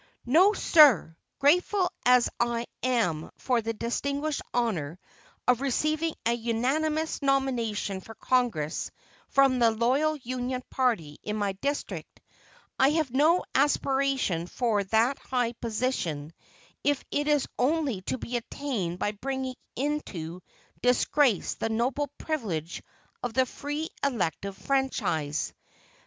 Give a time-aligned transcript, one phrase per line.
[0.25, 1.15] No, sir!
[1.37, 4.97] Grateful as I am for the distinguished honor
[5.47, 8.89] of receiving a unanimous nomination for Congress
[9.27, 12.19] from the loyal Union party in my district,
[12.79, 16.33] I have no aspiration for that high position
[16.83, 20.41] if it is only to be attained by bringing into
[20.81, 22.81] disgrace the noble privilege
[23.21, 25.53] of the free elective franchise.